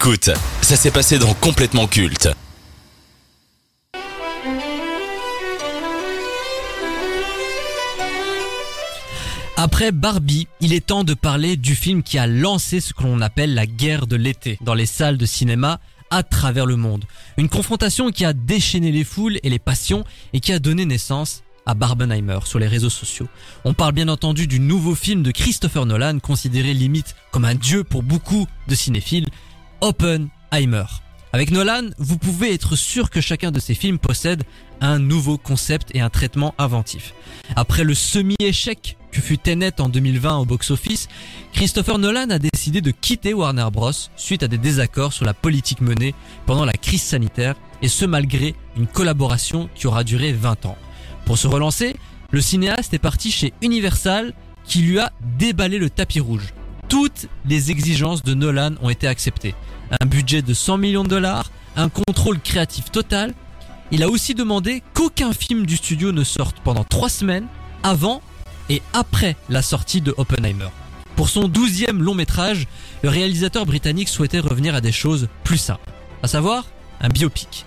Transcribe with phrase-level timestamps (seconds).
[0.00, 0.30] Écoute,
[0.62, 2.28] ça s'est passé dans Complètement Culte.
[9.56, 13.20] Après Barbie, il est temps de parler du film qui a lancé ce que l'on
[13.20, 15.80] appelle la guerre de l'été dans les salles de cinéma
[16.10, 17.04] à travers le monde.
[17.36, 21.42] Une confrontation qui a déchaîné les foules et les passions et qui a donné naissance
[21.66, 23.26] à Barbenheimer sur les réseaux sociaux.
[23.64, 27.82] On parle bien entendu du nouveau film de Christopher Nolan, considéré limite comme un dieu
[27.82, 29.26] pour beaucoup de cinéphiles,
[29.80, 30.84] Oppenheimer.
[31.32, 34.44] Avec Nolan, vous pouvez être sûr que chacun de ses films possède
[34.80, 37.12] un nouveau concept et un traitement inventif.
[37.54, 41.08] Après le semi-échec que fut Tenet en 2020 au box-office,
[41.52, 43.92] Christopher Nolan a décidé de quitter Warner Bros.
[44.16, 46.14] suite à des désaccords sur la politique menée
[46.46, 50.78] pendant la crise sanitaire, et ce malgré une collaboration qui aura duré 20 ans.
[51.24, 51.94] Pour se relancer,
[52.30, 54.32] le cinéaste est parti chez Universal
[54.64, 56.52] qui lui a déballé le tapis rouge.
[56.88, 59.54] Toutes les exigences de Nolan ont été acceptées.
[59.90, 63.34] Un budget de 100 millions de dollars, un contrôle créatif total.
[63.90, 67.46] Il a aussi demandé qu'aucun film du studio ne sorte pendant trois semaines
[67.82, 68.20] avant
[68.68, 70.68] et après la sortie de Oppenheimer.
[71.16, 72.66] Pour son douzième long métrage,
[73.02, 75.90] le réalisateur britannique souhaitait revenir à des choses plus simples,
[76.22, 76.66] à savoir
[77.00, 77.64] un biopic.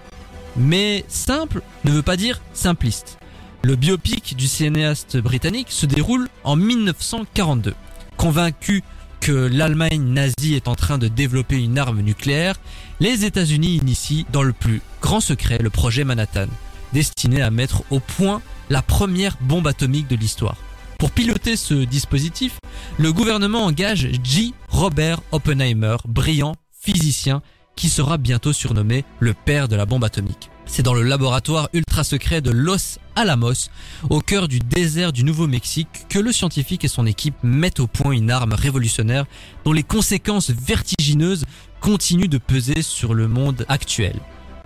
[0.55, 3.17] Mais simple ne veut pas dire simpliste.
[3.63, 7.73] Le biopic du cinéaste britannique se déroule en 1942.
[8.17, 8.83] Convaincu
[9.21, 12.55] que l'Allemagne nazie est en train de développer une arme nucléaire,
[12.99, 16.47] les États-Unis initient dans le plus grand secret le projet Manhattan,
[16.91, 20.57] destiné à mettre au point la première bombe atomique de l'histoire.
[20.97, 22.57] Pour piloter ce dispositif,
[22.97, 24.55] le gouvernement engage J.
[24.69, 27.41] Robert Oppenheimer, brillant physicien
[27.75, 30.49] qui sera bientôt surnommé le père de la bombe atomique.
[30.65, 33.69] C'est dans le laboratoire ultra secret de Los Alamos,
[34.09, 38.11] au cœur du désert du Nouveau-Mexique, que le scientifique et son équipe mettent au point
[38.11, 39.25] une arme révolutionnaire
[39.65, 41.45] dont les conséquences vertigineuses
[41.79, 44.19] continuent de peser sur le monde actuel.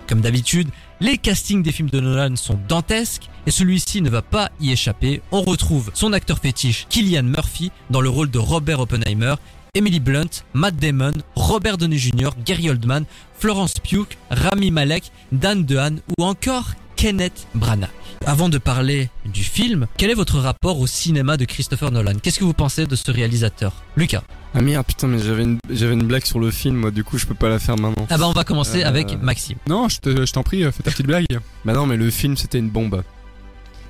[0.08, 4.52] Comme d'habitude, les castings des films de Nolan sont dantesques et celui-ci ne va pas
[4.60, 5.22] y échapper.
[5.32, 9.36] On retrouve son acteur fétiche Killian Murphy dans le rôle de Robert Oppenheimer
[9.76, 13.04] Emily Blunt, Matt Damon, Robert Downey Jr., Gary Oldman,
[13.38, 17.90] Florence Pugh, Rami Malek, Dan DeHaan ou encore Kenneth Branagh.
[18.26, 22.14] Avant de parler du film, quel est votre rapport au cinéma de Christopher Nolan?
[22.22, 23.74] Qu'est-ce que vous pensez de ce réalisateur?
[23.98, 24.24] Lucas
[24.56, 27.18] Ah merde, putain, mais j'avais une, j'avais une blague sur le film, moi, du coup,
[27.18, 28.08] je peux pas la faire maintenant.
[28.10, 29.58] Ah bah on va commencer Euh, avec Maxime.
[29.68, 31.26] Non, je te- je t'en prie, fais ta petite blague.
[31.66, 33.04] Bah non, mais le film, c'était une bombe.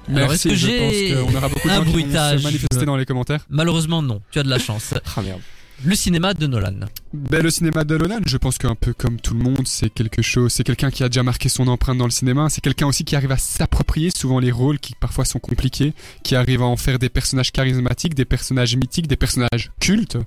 [0.08, 1.92] Alors est-ce Merci, que je j'ai pense qu'on aura beaucoup de un gens qui vont
[1.94, 2.40] bruitage?
[2.40, 3.46] se manifester dans les commentaires.
[3.50, 4.94] Malheureusement non, tu as de la chance.
[5.18, 5.40] Ah merde.
[5.84, 6.80] Le cinéma de Nolan.
[7.14, 10.22] Ben, le cinéma de Nolan, je pense qu'un peu comme tout le monde, c'est quelque
[10.22, 13.04] chose, c'est quelqu'un qui a déjà marqué son empreinte dans le cinéma, c'est quelqu'un aussi
[13.04, 15.94] qui arrive à s'approprier souvent les rôles qui parfois sont compliqués,
[16.24, 20.18] qui arrive à en faire des personnages charismatiques, des personnages mythiques, des personnages cultes.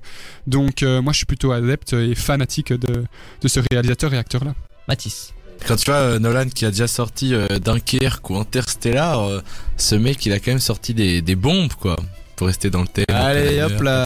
[0.47, 3.04] Donc euh, moi je suis plutôt adepte et fanatique de,
[3.41, 4.54] de ce réalisateur et acteur-là.
[4.87, 5.32] Mathis.
[5.66, 9.41] Quand tu vois euh, Nolan qui a déjà sorti euh, Dunkerque ou Interstellar, euh,
[9.76, 11.97] ce mec il a quand même sorti des, des bombes quoi.
[12.38, 13.04] Pour rester dans le thème.
[13.12, 14.04] Allez, hop là.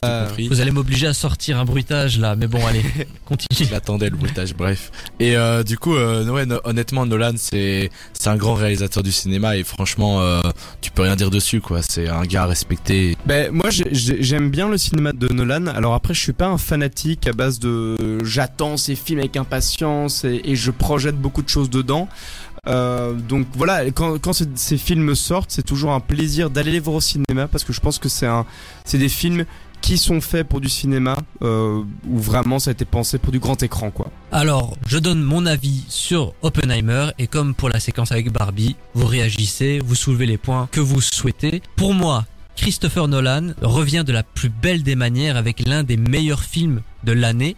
[0.48, 2.82] Vous allez m'obliger à sortir un bruitage là, mais bon allez,
[3.26, 3.69] continue.
[3.69, 4.91] Il attendait le bruitage, bref.
[5.20, 9.12] Et euh, du coup, euh, ouais, no- honnêtement, Nolan, c'est c'est un grand réalisateur du
[9.12, 10.41] cinéma et franchement, euh,
[10.81, 11.82] tu peux rien dire dessus, quoi.
[11.82, 13.19] C'est un gars respecté.
[13.26, 15.66] Ben moi j'ai- j'ai- j'aime bien le cinéma de Nolan.
[15.66, 20.25] Alors après je suis pas un fanatique à base de j'attends ces films avec impatience
[20.25, 22.09] et, et je projette beaucoup de choses dedans.
[22.69, 27.00] Euh, donc voilà, quand, ces, films sortent, c'est toujours un plaisir d'aller les voir au
[27.00, 28.47] cinéma parce que je pense que c'est un
[28.84, 29.47] c'est des films
[29.81, 33.41] qui sont faits pour du cinéma euh, où vraiment ça a été pensé pour du
[33.41, 34.12] grand écran quoi.
[34.31, 39.06] Alors, je donne mon avis sur Oppenheimer et comme pour la séquence avec Barbie, vous
[39.06, 41.62] réagissez, vous soulevez les points que vous souhaitez.
[41.75, 46.44] Pour moi, Christopher Nolan revient de la plus belle des manières avec l'un des meilleurs
[46.44, 47.56] films de l'année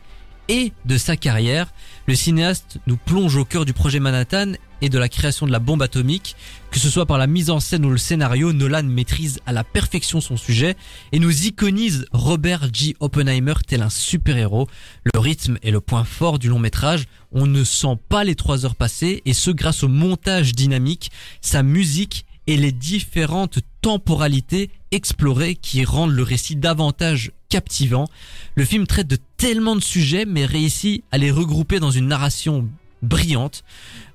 [0.48, 1.72] et de sa carrière.
[2.06, 5.58] Le cinéaste nous plonge au cœur du projet Manhattan et de la création de la
[5.58, 6.36] bombe atomique.
[6.70, 9.64] Que ce soit par la mise en scène ou le scénario, Nolan maîtrise à la
[9.64, 10.76] perfection son sujet
[11.12, 12.94] et nous iconise Robert G.
[13.00, 14.68] Oppenheimer tel un super-héros.
[15.12, 17.04] Le rythme est le point fort du long métrage.
[17.32, 21.62] On ne sent pas les trois heures passer et ce grâce au montage dynamique, sa
[21.62, 28.08] musique et les différentes temporalités explorées qui rendent le récit davantage captivant.
[28.54, 32.68] Le film traite de tellement de sujets mais réussit à les regrouper dans une narration
[33.02, 33.64] brillante.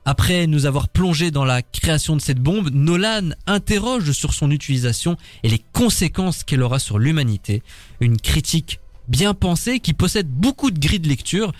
[0.05, 5.17] Après nous avoir plongé dans la création de cette bombe, Nolan interroge sur son utilisation
[5.43, 7.61] et les conséquences qu'elle aura sur l'humanité.
[7.99, 11.51] Une critique bien pensée qui possède beaucoup de grilles de lecture.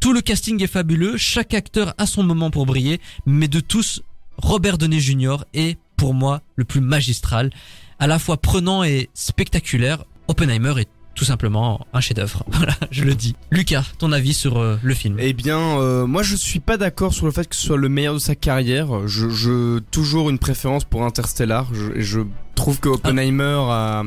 [0.00, 4.02] Tout le casting est fabuleux, chaque acteur a son moment pour briller, mais de tous,
[4.36, 5.38] Robert Downey Jr.
[5.54, 7.50] est pour moi le plus magistral,
[7.98, 10.04] à la fois prenant et spectaculaire.
[10.28, 12.44] Oppenheimer est tout simplement un chef-d'œuvre.
[12.52, 13.34] Voilà, je le dis.
[13.50, 15.16] Lucas, ton avis sur euh, le film?
[15.18, 17.88] Eh bien, euh, moi je suis pas d'accord sur le fait que ce soit le
[17.88, 19.06] meilleur de sa carrière.
[19.08, 21.66] Je, je toujours une préférence pour Interstellar.
[21.72, 22.20] Je, je
[22.54, 24.02] trouve que Oppenheimer a,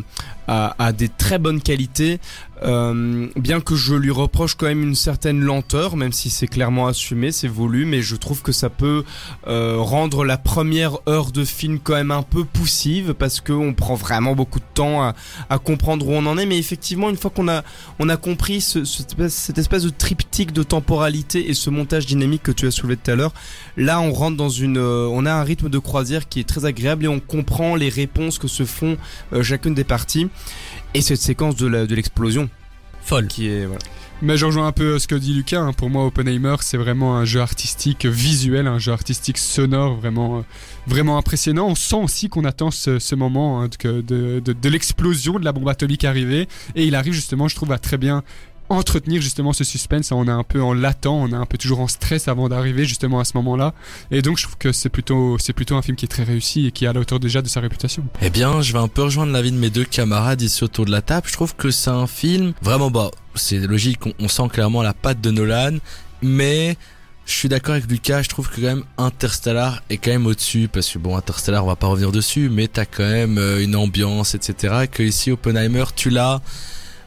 [0.51, 2.19] a, a des très bonnes qualités,
[2.63, 6.86] euh, bien que je lui reproche quand même une certaine lenteur, même si c'est clairement
[6.88, 9.03] assumé, c'est voulu, mais je trouve que ça peut
[9.48, 13.74] euh, rendre la première heure de film quand même un peu poussive parce que on
[13.74, 15.15] prend vraiment beaucoup de temps à,
[15.50, 16.45] à comprendre où on en est.
[16.45, 17.63] Mais effectivement, une fois qu'on a
[17.98, 22.51] on a compris ce- cette espèce de triptyque de temporalité et ce montage dynamique que
[22.51, 23.33] tu as soulevé tout à l'heure,
[23.77, 26.65] là on rentre dans une, euh, on a un rythme de croisière qui est très
[26.65, 28.98] agréable et on comprend les réponses que se font
[29.33, 30.27] euh, chacune des parties
[30.93, 32.49] et cette séquence de la- de l'explosion
[33.03, 33.27] Folle.
[33.27, 33.79] qui est voilà.
[34.23, 35.59] Mais je rejoins un peu ce que dit Lucas.
[35.61, 35.73] hein.
[35.73, 40.41] Pour moi, Oppenheimer, c'est vraiment un jeu artistique visuel, un jeu artistique sonore, vraiment, euh,
[40.85, 41.65] vraiment impressionnant.
[41.69, 45.43] On sent aussi qu'on attend ce, ce moment hein, de, de, de, de l'explosion de
[45.45, 48.21] la bombe atomique arrivée, et il arrive justement, je trouve, à très bien
[48.75, 50.12] entretenir justement ce suspense.
[50.12, 52.85] On est un peu en latent, on est un peu toujours en stress avant d'arriver
[52.85, 53.73] justement à ce moment-là.
[54.12, 56.68] Et donc, je trouve que c'est plutôt, c'est plutôt un film qui est très réussi
[56.68, 58.03] et qui est à la hauteur déjà de sa réputation.
[58.21, 60.91] Eh bien, je vais un peu rejoindre l'avis de mes deux camarades ici autour de
[60.91, 61.27] la table.
[61.27, 64.06] Je trouve que c'est un film vraiment bah, c'est logique.
[64.06, 65.77] On, on sent clairement la patte de Nolan,
[66.21, 66.77] mais
[67.25, 68.24] je suis d'accord avec Lucas.
[68.24, 71.67] Je trouve que quand même Interstellar est quand même au-dessus parce que bon, Interstellar, on
[71.67, 74.88] va pas revenir dessus, mais t'as quand même euh, une ambiance, etc.
[74.91, 76.41] Que ici Oppenheimer, tu l'as.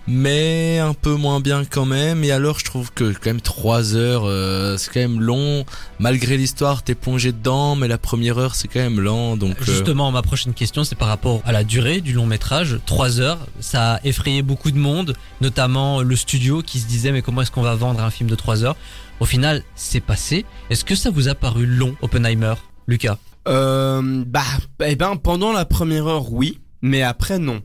[0.07, 2.25] Mais un peu moins bien quand même.
[2.25, 5.65] Et alors, je trouve que quand même trois heures, euh, c'est quand même long.
[5.99, 9.37] Malgré l'histoire, t'es plongé dedans, mais la première heure, c'est quand même lent.
[9.37, 12.79] Donc, euh, Justement, ma prochaine question, c'est par rapport à la durée du long métrage.
[12.85, 17.23] Trois heures, ça a effrayé beaucoup de monde, notamment le studio qui se disait mais
[17.23, 18.77] comment est-ce qu'on va vendre un film de trois heures?
[19.21, 20.45] Au final, c'est passé.
[20.69, 22.55] Est-ce que ça vous a paru long, Oppenheimer?
[22.87, 23.17] Lucas?
[23.49, 24.43] Euh, bah,
[24.85, 27.63] eh ben, pendant la première heure, oui, mais après, non.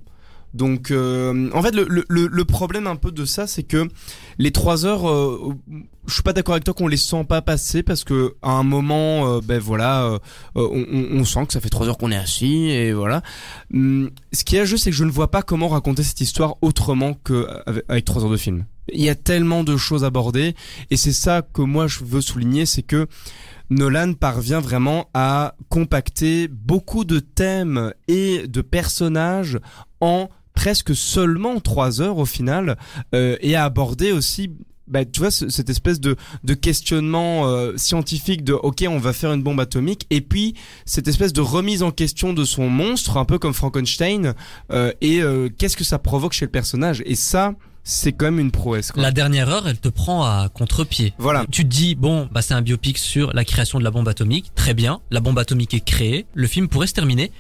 [0.53, 3.87] Donc, euh, en fait, le, le, le- problème un peu de ça, c'est que
[4.39, 5.53] les trois heures, euh,
[6.07, 8.63] je suis pas d'accord avec toi qu'on les sent pas passer parce que à un
[8.63, 10.17] moment, euh, ben voilà, euh,
[10.55, 13.21] on, on- sent que ça fait trois heures qu'on est assis et voilà.
[13.73, 16.55] Hum, ce qui est juste, c'est que je ne vois pas comment raconter cette histoire
[16.61, 17.47] autrement que
[17.87, 18.65] avec trois heures de film.
[18.91, 20.55] Il y a tellement de choses abordées
[20.89, 23.05] et c'est ça que moi je veux souligner, c'est que
[23.69, 29.59] Nolan parvient vraiment à compacter beaucoup de thèmes et de personnages
[30.01, 30.27] en
[30.59, 32.77] presque seulement trois heures au final
[33.15, 34.51] euh, et à aborder aussi
[34.87, 39.13] bah, tu vois ce- cette espèce de, de questionnement euh, scientifique de ok on va
[39.13, 43.15] faire une bombe atomique et puis cette espèce de remise en question de son monstre
[43.17, 44.33] un peu comme Frankenstein
[44.71, 47.01] euh, et euh, qu'est-ce que ça provoque chez le personnage?
[47.05, 47.53] Et ça
[47.83, 49.01] c'est quand même une prouesse quoi.
[49.01, 51.13] La dernière heure, elle te prend à contre-pied.
[51.17, 54.07] voilà Tu te dis, bon, bah c'est un biopic sur la création de la bombe
[54.09, 54.51] atomique.
[54.53, 57.31] Très bien, la bombe atomique est créée, le film pourrait se terminer.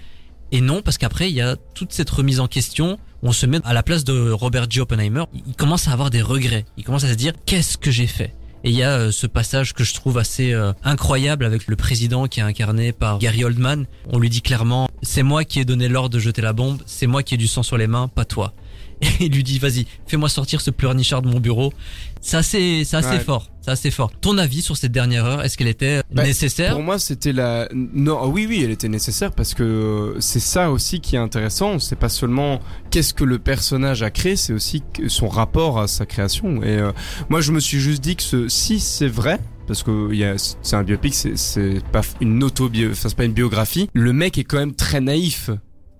[0.51, 2.97] Et non, parce qu'après, il y a toute cette remise en question.
[3.21, 4.79] On se met à la place de Robert J.
[4.79, 5.23] Oppenheimer.
[5.45, 6.65] Il commence à avoir des regrets.
[6.77, 8.33] Il commence à se dire, qu'est-ce que j'ai fait?
[8.63, 11.75] Et il y a euh, ce passage que je trouve assez euh, incroyable avec le
[11.75, 13.85] président qui est incarné par Gary Oldman.
[14.11, 17.07] On lui dit clairement, c'est moi qui ai donné l'ordre de jeter la bombe, c'est
[17.07, 18.53] moi qui ai du sang sur les mains, pas toi.
[19.01, 21.73] Et il lui dit, vas-y, fais-moi sortir ce pleurnichard de mon bureau.
[22.21, 23.19] C'est assez, c'est assez Ouais.
[23.19, 23.49] fort.
[23.61, 24.11] C'est assez fort.
[24.19, 27.67] Ton avis sur cette dernière heure, est-ce qu'elle était Bah, nécessaire Pour moi, c'était la.
[27.73, 31.79] Non, oui, oui, elle était nécessaire parce que euh, c'est ça aussi qui est intéressant.
[31.79, 36.05] C'est pas seulement qu'est-ce que le personnage a créé, c'est aussi son rapport à sa
[36.05, 36.63] création.
[36.63, 36.91] Et euh,
[37.29, 38.47] moi, je me suis juste dit que ce...
[38.49, 39.39] si c'est vrai.
[39.67, 43.25] Parce que il y a, c'est un biopic, c'est, pas une autobio, enfin c'est pas
[43.25, 43.87] une biographie.
[43.93, 45.51] Le mec est quand même très naïf.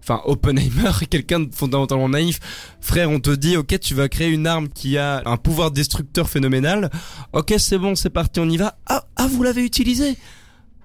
[0.01, 2.39] Enfin, Oppenheimer quelqu'un de fondamentalement naïf.
[2.82, 6.29] Frère, on te dit, ok, tu vas créer une arme qui a un pouvoir destructeur
[6.29, 6.89] phénoménal.
[7.34, 8.77] Ok, c'est bon, c'est parti, on y va.
[8.88, 10.18] Ah, ah, vous l'avez utilisé.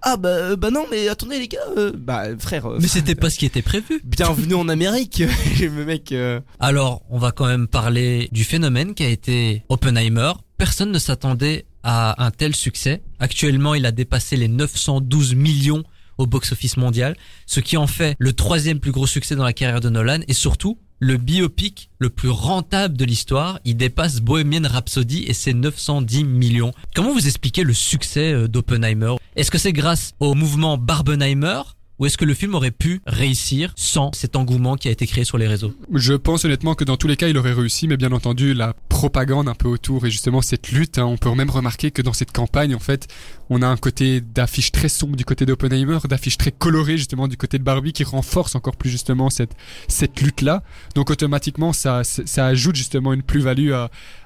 [0.06, 1.58] Ah bah, euh, bah non, mais attendez les gars.
[1.78, 2.66] euh, bah frère.
[2.66, 4.02] euh, Mais c'était pas ce qui était prévu.
[4.04, 5.22] Bienvenue en Amérique.
[5.60, 6.12] le mec.
[6.12, 10.32] euh, Alors, on va quand même parler du phénomène qui a été Oppenheimer.
[10.58, 13.02] Personne ne s'attendait à un tel succès.
[13.18, 15.84] Actuellement, il a dépassé les 912 millions
[16.18, 17.16] au box-office mondial,
[17.46, 20.34] ce qui en fait le troisième plus gros succès dans la carrière de Nolan et
[20.34, 23.60] surtout le biopic le plus rentable de l'histoire.
[23.64, 26.72] Il dépasse Bohemian Rhapsody et ses 910 millions.
[26.94, 29.16] Comment vous expliquez le succès euh, d'Oppenheimer?
[29.36, 31.62] Est-ce que c'est grâce au mouvement Barbenheimer?
[31.98, 35.24] Ou est-ce que le film aurait pu réussir sans cet engouement qui a été créé
[35.24, 35.72] sur les réseaux?
[35.92, 38.74] Je pense honnêtement que dans tous les cas, il aurait réussi, mais bien entendu, la
[38.88, 42.12] propagande un peu autour et justement cette lutte, hein, on peut même remarquer que dans
[42.12, 43.08] cette campagne, en fait,
[43.50, 47.36] on a un côté d'affiche très sombre du côté d'Oppenheimer, d'affiche très colorée justement du
[47.36, 49.52] côté de Barbie qui renforce encore plus justement cette,
[49.88, 50.62] cette lutte-là.
[50.94, 53.72] Donc automatiquement, ça, ça ajoute justement une plus-value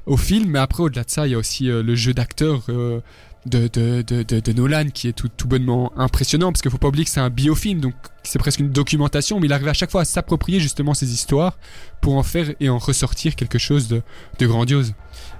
[0.07, 2.63] au film, mais après, au-delà de ça, il y a aussi euh, le jeu d'acteurs.
[2.71, 3.01] euh,
[3.49, 6.89] de, de, de, de, Nolan qui est tout, tout bonnement impressionnant parce qu'il faut pas
[6.89, 9.91] oublier que c'est un biofilm donc c'est presque une documentation mais il arrive à chaque
[9.91, 11.59] fois à s'approprier justement ces histoires
[12.01, 14.03] pour en faire et en ressortir quelque chose de,
[14.39, 14.95] de grandiose.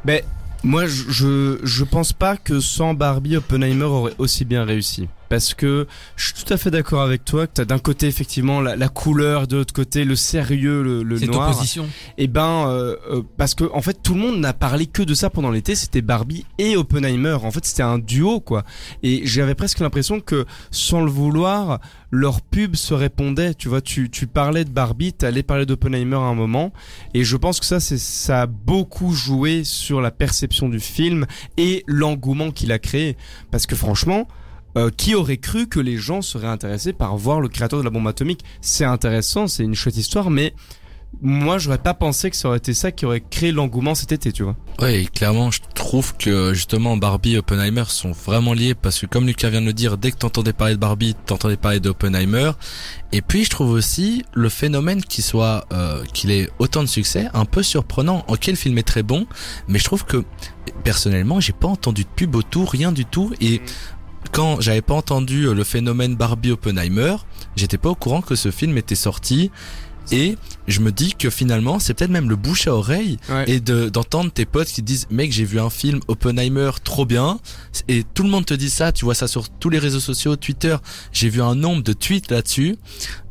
[0.05, 0.23] Ben,
[0.65, 5.09] moi, je, je, je pense pas que sans Barbie, Oppenheimer aurait aussi bien réussi.
[5.29, 8.61] Parce que je suis tout à fait d'accord avec toi que t'as d'un côté effectivement
[8.61, 11.51] la, la couleur, de l'autre côté le sérieux, le, le Cette noir.
[11.51, 11.87] opposition.
[12.17, 15.15] Et ben, euh, euh, parce que en fait tout le monde n'a parlé que de
[15.15, 17.37] ça pendant l'été, c'était Barbie et Oppenheimer.
[17.43, 18.65] En fait, c'était un duo quoi.
[19.03, 21.81] Et j'avais presque l'impression que sans le vouloir,
[22.11, 23.55] leur pub se répondait.
[23.55, 26.73] Tu vois, tu, tu parlais de Barbie, t'allais parler d'Oppenheimer à un moment.
[27.15, 31.27] Et je pense que ça, c'est ça a beaucoup joué sur la perception du film
[31.57, 33.17] et l'engouement qu'il a créé.
[33.51, 34.27] Parce que franchement.
[34.77, 37.91] Euh, qui aurait cru que les gens seraient intéressés par voir le créateur de la
[37.91, 38.45] bombe atomique?
[38.61, 40.55] C'est intéressant, c'est une chouette histoire, mais
[41.23, 44.31] moi j'aurais pas pensé que ça aurait été ça qui aurait créé l'engouement cet été,
[44.33, 44.57] tu vois.
[44.81, 49.27] Ouais, clairement, je trouve que justement Barbie et Oppenheimer sont vraiment liés parce que comme
[49.27, 52.53] Lucas vient de le dire, dès que t'entendais parler de Barbie, t'entendais parler d'Oppenheimer.
[53.11, 57.29] Et puis je trouve aussi le phénomène qu'il soit, euh, qu'il ait autant de succès,
[57.35, 58.25] un peu surprenant.
[58.29, 59.27] Ok, le film est très bon,
[59.67, 60.25] mais je trouve que
[60.85, 63.33] personnellement, j'ai pas entendu de pub autour, rien du tout.
[63.41, 63.61] Et
[64.33, 67.17] quand j'avais pas entendu euh, le phénomène Barbie Oppenheimer,
[67.57, 69.51] j'étais pas au courant que ce film était sorti.
[70.11, 70.37] Et
[70.69, 73.45] je me dis que finalement, c'est peut-être même le bouche à oreille Ouais.
[73.51, 77.41] et de d'entendre tes potes qui disent mec j'ai vu un film Oppenheimer trop bien
[77.89, 80.37] et tout le monde te dit ça tu vois ça sur tous les réseaux sociaux
[80.37, 80.77] Twitter
[81.13, 82.77] j'ai vu un nombre de tweets là-dessus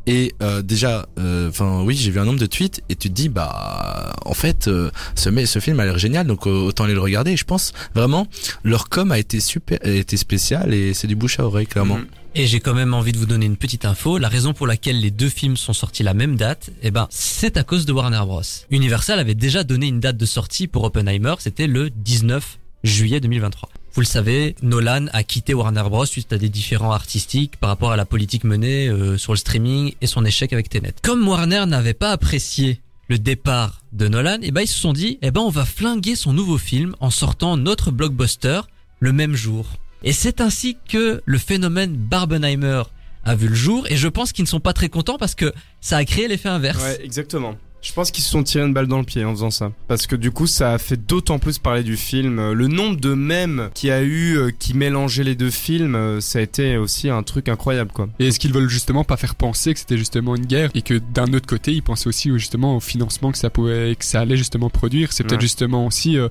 [0.06, 1.06] et euh, déjà
[1.48, 4.68] enfin oui j'ai vu un nombre de tweets et tu te dis bah en fait
[4.68, 7.36] euh, ce mais ce film a l'air génial donc euh, autant aller le regarder et
[7.36, 8.26] je pense vraiment
[8.64, 11.96] leur com a été super a été spécial et c'est du bouche à oreille clairement
[11.98, 12.06] Mhm.
[12.34, 14.16] Et j'ai quand même envie de vous donner une petite info.
[14.18, 17.56] La raison pour laquelle les deux films sont sortis la même date, eh ben, c'est
[17.56, 18.42] à cause de Warner Bros.
[18.70, 23.68] Universal avait déjà donné une date de sortie pour Oppenheimer, c'était le 19 juillet 2023.
[23.92, 27.92] Vous le savez, Nolan a quitté Warner Bros suite à des différends artistiques par rapport
[27.92, 30.94] à la politique menée euh, sur le streaming et son échec avec Tenet.
[31.02, 35.18] Comme Warner n'avait pas apprécié le départ de Nolan, eh ben ils se sont dit,
[35.22, 38.62] eh ben on va flinguer son nouveau film en sortant notre blockbuster
[39.00, 39.66] le même jour.
[40.02, 42.82] Et c'est ainsi que le phénomène Barbenheimer
[43.24, 45.52] a vu le jour et je pense qu'ils ne sont pas très contents parce que
[45.80, 46.82] ça a créé l'effet inverse.
[46.82, 47.56] Ouais, exactement.
[47.80, 49.70] Je pense qu'ils se sont tirés une balle dans le pied en faisant ça.
[49.86, 52.40] Parce que du coup, ça a fait d'autant plus parler du film.
[52.40, 55.94] Euh, Le nombre de mèmes qu'il y a eu euh, qui mélangeaient les deux films,
[55.94, 58.08] euh, ça a été aussi un truc incroyable, quoi.
[58.18, 60.94] Et est-ce qu'ils veulent justement pas faire penser que c'était justement une guerre et que
[61.14, 64.20] d'un autre côté ils pensaient aussi au- justement au financement que ça pouvait que ça
[64.22, 65.12] allait justement produire?
[65.12, 66.28] C'est peut-être justement aussi euh,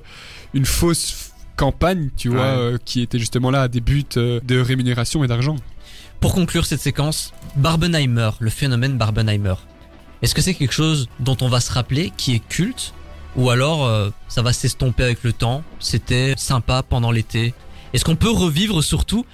[0.52, 2.44] une fausse campagne, tu vois, Ouais.
[2.74, 5.56] euh, qui était justement là à des buts euh, de rémunération et d'argent.
[6.20, 9.54] Pour conclure cette séquence, Barbenheimer, le phénomène Barbenheimer.
[10.22, 12.92] Est-ce que c'est quelque chose dont on va se rappeler, qui est culte
[13.36, 17.54] Ou alors euh, ça va s'estomper avec le temps C'était sympa pendant l'été?
[17.92, 19.24] Est-ce qu'on peut revivre surtout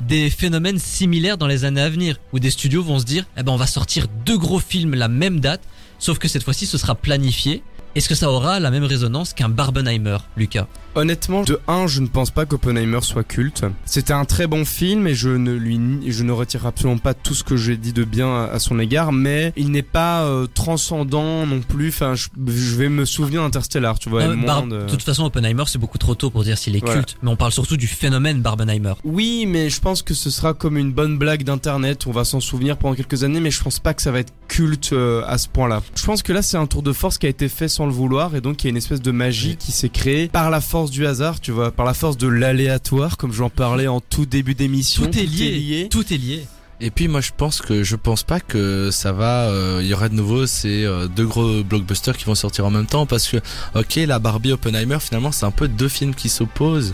[0.00, 3.42] des phénomènes similaires dans les années à venir Où des studios vont se dire, eh
[3.42, 5.60] ben on va sortir deux gros films la même date,
[5.98, 7.62] sauf que cette fois-ci ce sera planifié?
[7.94, 10.68] Est-ce que ça aura la même résonance qu'un Barbenheimer, Lucas?
[10.94, 13.64] Honnêtement, de 1, je ne pense pas qu'Oppenheimer soit culte.
[13.84, 15.78] C'était un très bon film et je ne lui,
[16.10, 19.12] je ne retire absolument pas tout ce que j'ai dit de bien à, son égard,
[19.12, 21.88] mais il n'est pas euh, transcendant non plus.
[21.90, 24.22] Enfin, je, je vais me souvenir d'Interstellar, tu vois.
[24.22, 26.80] Euh, moins de- De toute façon, Oppenheimer, c'est beaucoup trop tôt pour dire s'il est
[26.80, 26.96] Voilà.
[26.96, 28.94] culte, mais on parle surtout du phénomène Barbenheimer.
[29.04, 32.06] Oui, mais je pense que ce sera comme une bonne blague d'internet.
[32.06, 34.32] On va s'en souvenir pendant quelques années, mais je pense pas que ça va être
[34.48, 35.82] culte euh, à ce point-là.
[35.94, 37.92] Je pense que là, c'est un tour de force qui a été fait sans le
[37.92, 40.60] vouloir, et donc il y a une espèce de magie qui s'est créée par la
[40.60, 44.24] force du hasard, tu vois, par la force de l'aléatoire, comme j'en parlais en tout
[44.24, 45.04] début d'émission.
[45.04, 45.88] Tout est lié.
[45.90, 46.46] Tout est lié.
[46.82, 49.92] Et puis moi je pense que je pense pas que ça va euh, il y
[49.92, 53.28] aura de nouveau ces euh, deux gros blockbusters qui vont sortir en même temps parce
[53.28, 53.36] que
[53.74, 56.92] OK la Barbie Oppenheimer finalement c'est un peu deux films qui s'opposent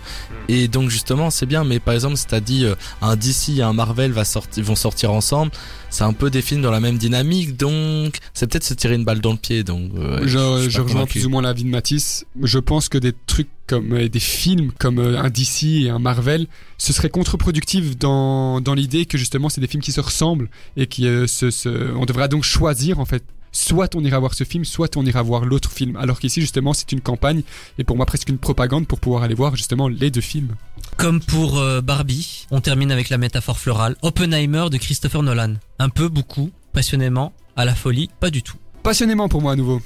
[0.48, 3.62] et donc justement c'est bien mais par exemple si t'as dit euh, un DC et
[3.62, 5.52] un Marvel va sortir vont sortir ensemble
[5.90, 9.04] c'est un peu des films dans la même dynamique donc c'est peut-être se tirer une
[9.04, 10.28] balle dans le pied donc euh, je,
[10.68, 11.12] je rejoins convaincu.
[11.12, 12.24] plus ou moins l'avis de Matisse.
[12.42, 15.98] Je pense que des trucs comme euh, des films comme euh, un DC et un
[15.98, 16.46] Marvel,
[16.78, 20.86] ce serait contre-productif dans, dans l'idée que justement c'est des films qui se ressemblent et
[20.86, 23.22] qui se, se- on devra donc choisir en fait.
[23.56, 25.96] Soit on ira voir ce film, soit on ira voir l'autre film.
[25.96, 27.42] Alors qu'ici justement c'est une campagne
[27.78, 30.54] et pour moi presque une propagande pour pouvoir aller voir justement les deux films.
[30.98, 33.96] Comme pour euh, Barbie, on termine avec la métaphore florale.
[34.02, 35.54] Oppenheimer de Christopher Nolan.
[35.78, 38.58] Un peu, beaucoup, passionnément, à la folie, pas du tout.
[38.82, 39.80] Passionnément pour moi à nouveau.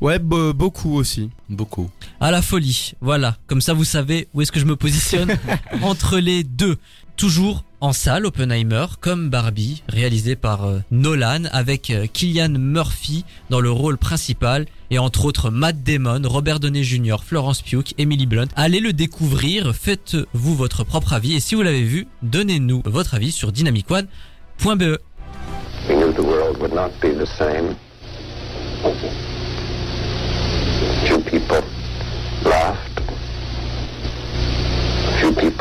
[0.00, 1.30] Ouais, be- beaucoup aussi.
[1.48, 1.90] Beaucoup.
[2.20, 3.36] À la folie, voilà.
[3.46, 5.36] Comme ça, vous savez où est-ce que je me positionne
[5.82, 6.76] entre les deux.
[7.16, 13.60] Toujours en salle, Oppenheimer, comme Barbie, réalisé par euh, Nolan, avec euh, Killian Murphy dans
[13.60, 18.48] le rôle principal, et entre autres Matt Damon, Robert Downey Jr., Florence Pugh, Emily Blunt.
[18.56, 23.30] Allez le découvrir, faites-vous votre propre avis, et si vous l'avez vu, donnez-nous votre avis
[23.30, 24.96] sur dynamicone.be.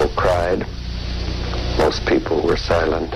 [0.03, 0.67] people cried.
[1.77, 3.13] Most people were silent.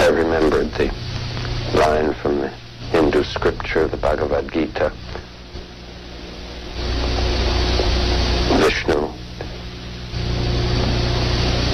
[0.00, 0.86] I remembered the
[1.74, 2.48] line from the
[2.92, 4.90] Hindu scripture, the Bhagavad Gita.
[8.58, 9.04] Vishnu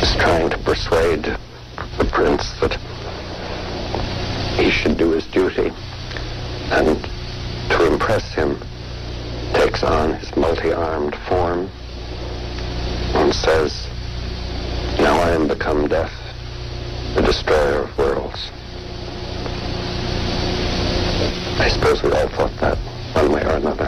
[0.03, 1.37] is trying to persuade